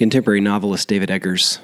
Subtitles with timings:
[0.00, 1.58] Contemporary novelist David Eggers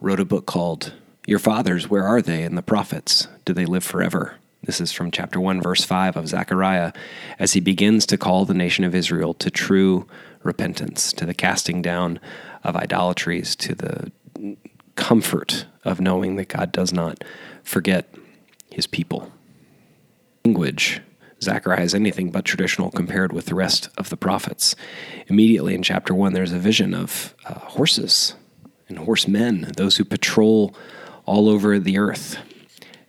[0.00, 0.94] wrote a book called
[1.26, 2.42] Your Fathers, Where Are They?
[2.42, 4.36] and the Prophets, Do They Live Forever?
[4.62, 6.94] This is from chapter 1, verse 5 of Zechariah,
[7.38, 10.06] as he begins to call the nation of Israel to true
[10.42, 12.18] repentance, to the casting down
[12.64, 14.10] of idolatries, to the
[14.96, 17.22] comfort of knowing that God does not
[17.62, 18.08] forget
[18.70, 19.30] his people.
[20.46, 21.02] Language
[21.42, 24.74] Zechariah is anything but traditional compared with the rest of the prophets.
[25.26, 28.34] Immediately in chapter 1, there's a vision of uh, horses
[28.88, 30.74] and horsemen, those who patrol
[31.26, 32.38] all over the earth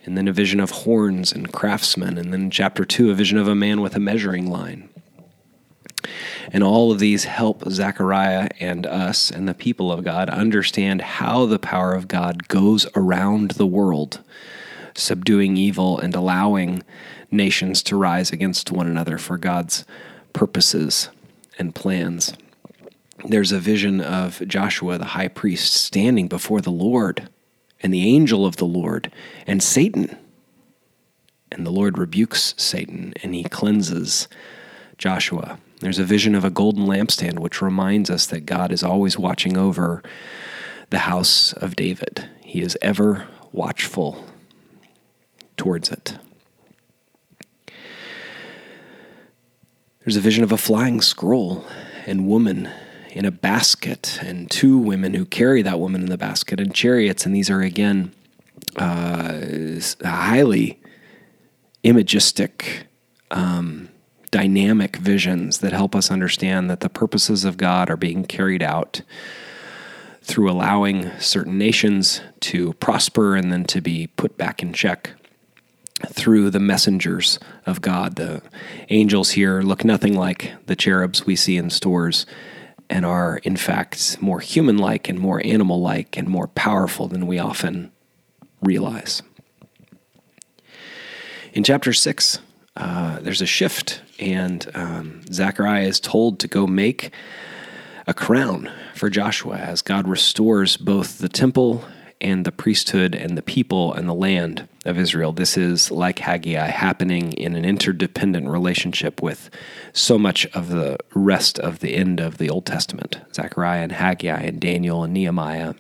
[0.06, 3.48] and then a vision of horns and craftsmen, and then chapter 2, a vision of
[3.48, 4.90] a man with a measuring line.
[6.52, 11.46] And all of these help Zechariah and us and the people of God understand how
[11.46, 14.22] the power of God goes around the world,
[14.96, 16.84] subduing evil and allowing
[17.32, 19.86] nations to rise against one another for God's
[20.34, 21.10] purposes
[21.58, 22.34] and plans.
[23.26, 27.30] There's a vision of Joshua, the high priest, standing before the Lord
[27.82, 29.12] and the angel of the Lord
[29.48, 30.18] and Satan.
[31.52, 34.28] And the Lord rebukes Satan and he cleanses
[34.98, 35.60] Joshua.
[35.80, 39.58] There's a vision of a golden lampstand which reminds us that God is always watching
[39.58, 40.02] over
[40.90, 42.30] the house of David.
[42.42, 44.26] He is ever watchful
[45.58, 46.18] towards it.
[50.04, 51.66] There's a vision of a flying scroll
[52.06, 52.70] and woman
[53.14, 57.26] in a basket, and two women who carry that woman in the basket in chariots.
[57.26, 58.12] And these are, again,
[58.76, 59.40] uh,
[60.04, 60.82] highly
[61.84, 62.88] imagistic,
[63.30, 63.90] um,
[64.32, 69.02] dynamic visions that help us understand that the purposes of God are being carried out
[70.24, 75.12] through allowing certain nations to prosper and then to be put back in check
[76.10, 78.16] through the messengers of God.
[78.16, 78.42] The
[78.90, 82.26] angels here look nothing like the cherubs we see in stores
[82.90, 87.28] and are, in fact, more human like and more animal like and more powerful than
[87.28, 87.92] we often
[88.62, 89.22] realize.
[91.54, 92.40] In chapter 6,
[92.76, 97.12] uh, there's a shift, and um, Zechariah is told to go make
[98.08, 101.86] a crown for Joshua as God restores both the temple
[102.24, 105.34] and the priesthood and the people and the land of Israel.
[105.34, 109.50] This is, like Haggai, happening in an interdependent relationship with
[109.92, 113.18] so much of the rest of the end of the Old Testament.
[113.34, 115.74] Zechariah and Haggai and Daniel and Nehemiah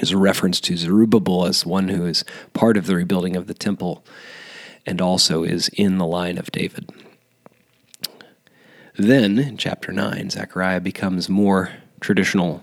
[0.00, 3.54] is a reference to Zerubbabel as one who is part of the rebuilding of the
[3.54, 4.04] temple
[4.84, 6.90] and also is in the line of David.
[8.96, 12.62] Then, in chapter 9, Zechariah becomes more traditional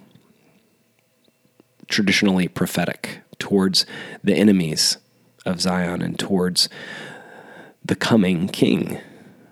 [1.89, 3.85] traditionally prophetic towards
[4.23, 4.97] the enemies
[5.45, 6.69] of Zion and towards
[7.83, 8.99] the coming king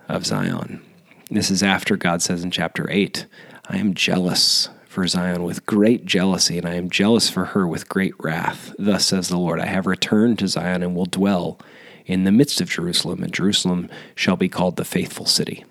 [0.08, 0.82] of Zion.
[1.30, 3.26] This is after God says in chapter 8,
[3.68, 7.88] I am jealous for Zion with great jealousy, and I am jealous for her with
[7.88, 8.74] great wrath.
[8.78, 11.60] Thus says the Lord, I have returned to Zion and will dwell
[12.06, 15.64] in the midst of Jerusalem, and Jerusalem shall be called the faithful city.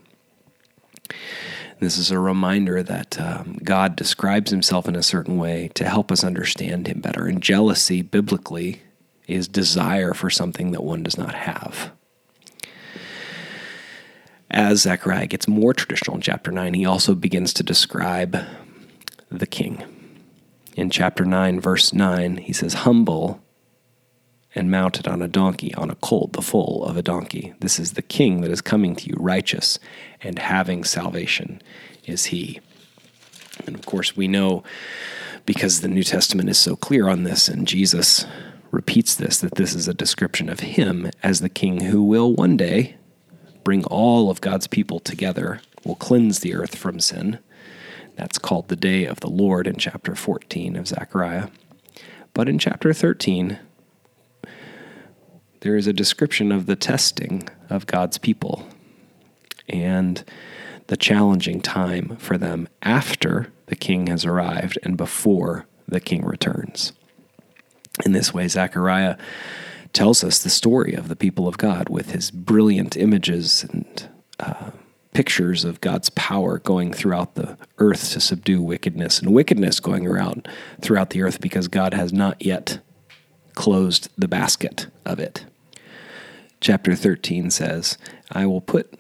[1.80, 6.12] This is a reminder that um, God describes himself in a certain way to help
[6.12, 7.28] us understand him better.
[7.28, 8.82] And jealousy, biblically,
[9.28, 11.92] is desire for something that one does not have.
[14.50, 18.38] As Zechariah gets more traditional in chapter 9, he also begins to describe
[19.30, 19.84] the king.
[20.76, 23.42] In chapter 9, verse 9, he says, Humble
[24.58, 27.54] and mounted on a donkey, on a colt, the foal of a donkey.
[27.60, 29.80] This is the king that is coming to you, righteous
[30.22, 31.62] and having salvation
[32.06, 32.60] is he.
[33.66, 34.64] And of course, we know
[35.46, 38.26] because the New Testament is so clear on this, and Jesus
[38.72, 42.58] repeats this, that this is a description of him as the king who will one
[42.58, 42.98] day
[43.64, 47.40] bring all of God's people together, will cleanse the earth from sin.
[48.16, 51.50] That's called the day of the Lord in chapter 14 of Zechariah.
[52.34, 53.60] But in chapter 13,
[55.62, 58.68] there is a description of the testing of God's people
[59.68, 60.24] and
[60.88, 66.94] the challenging time for them after the king has arrived and before the king returns.
[68.06, 69.18] In this way, Zechariah
[69.94, 74.10] tells us the story of the people of God with his brilliant images and
[74.40, 74.72] uh,
[75.14, 80.48] pictures of God's power going throughout the earth to subdue wickedness, and wickedness going around
[80.82, 82.80] throughout the earth because God has not yet
[83.58, 85.44] closed the basket of it.
[86.62, 87.98] Chapter 13 says,
[88.32, 88.94] I will put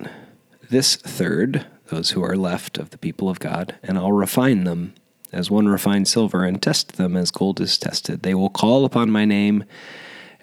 [0.71, 4.95] this third, those who are left of the people of God, and I'll refine them
[5.31, 8.23] as one refines silver and test them as gold is tested.
[8.23, 9.63] They will call upon my name,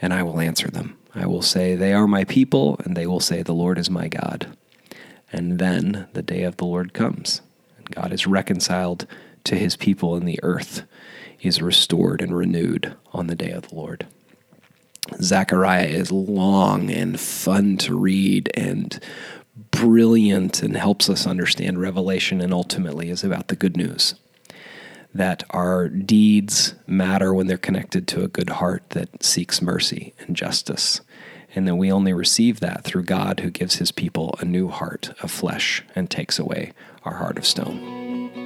[0.01, 0.97] and I will answer them.
[1.13, 4.07] I will say, They are my people, and they will say, The Lord is my
[4.07, 4.57] God.
[5.33, 7.43] And then the day of the Lord comes,
[7.79, 9.09] and God is reconciled
[9.45, 10.83] to his people in the earth
[11.41, 14.07] is restored and renewed on the day of the Lord.
[15.21, 18.99] Zechariah is long and fun to read and
[19.71, 24.15] brilliant and helps us understand Revelation and ultimately is about the good news
[25.15, 30.35] that our deeds matter when they're connected to a good heart that seeks mercy and
[30.35, 31.01] justice.
[31.55, 35.13] And that we only receive that through God who gives his people a new heart
[35.23, 36.73] of flesh and takes away
[37.05, 38.44] our heart of stone.